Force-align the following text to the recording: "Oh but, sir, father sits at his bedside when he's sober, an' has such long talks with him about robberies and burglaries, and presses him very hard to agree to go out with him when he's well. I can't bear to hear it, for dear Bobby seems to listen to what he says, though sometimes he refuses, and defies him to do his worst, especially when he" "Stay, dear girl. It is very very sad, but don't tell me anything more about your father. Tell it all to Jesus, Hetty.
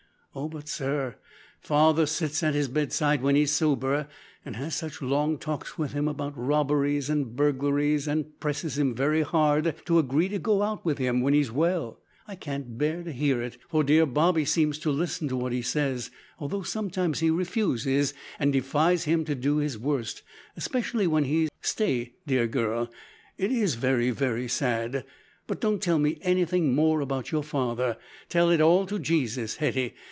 "Oh 0.33 0.47
but, 0.47 0.69
sir, 0.69 1.17
father 1.59 2.05
sits 2.05 2.41
at 2.41 2.53
his 2.53 2.69
bedside 2.69 3.21
when 3.21 3.35
he's 3.35 3.51
sober, 3.51 4.07
an' 4.45 4.53
has 4.53 4.75
such 4.75 5.01
long 5.01 5.37
talks 5.37 5.77
with 5.77 5.91
him 5.91 6.07
about 6.07 6.31
robberies 6.37 7.09
and 7.09 7.35
burglaries, 7.35 8.07
and 8.07 8.39
presses 8.39 8.77
him 8.77 8.95
very 8.95 9.23
hard 9.23 9.75
to 9.87 9.99
agree 9.99 10.29
to 10.29 10.39
go 10.39 10.61
out 10.61 10.85
with 10.85 10.99
him 10.99 11.19
when 11.19 11.33
he's 11.33 11.51
well. 11.51 11.99
I 12.29 12.35
can't 12.35 12.77
bear 12.77 13.03
to 13.03 13.11
hear 13.11 13.41
it, 13.41 13.57
for 13.67 13.83
dear 13.83 14.05
Bobby 14.05 14.45
seems 14.45 14.79
to 14.79 14.89
listen 14.89 15.27
to 15.27 15.35
what 15.35 15.51
he 15.51 15.61
says, 15.61 16.11
though 16.39 16.61
sometimes 16.61 17.19
he 17.19 17.29
refuses, 17.29 18.13
and 18.39 18.53
defies 18.53 19.03
him 19.03 19.25
to 19.25 19.35
do 19.35 19.57
his 19.57 19.77
worst, 19.77 20.21
especially 20.55 21.07
when 21.07 21.25
he" 21.25 21.49
"Stay, 21.61 22.13
dear 22.25 22.47
girl. 22.47 22.89
It 23.37 23.51
is 23.51 23.75
very 23.75 24.11
very 24.11 24.47
sad, 24.47 25.03
but 25.45 25.59
don't 25.59 25.83
tell 25.83 25.99
me 25.99 26.19
anything 26.21 26.73
more 26.73 27.01
about 27.01 27.33
your 27.33 27.43
father. 27.43 27.97
Tell 28.29 28.49
it 28.49 28.61
all 28.61 28.85
to 28.85 28.97
Jesus, 28.97 29.57
Hetty. 29.57 29.93